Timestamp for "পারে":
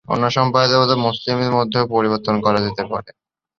2.91-3.09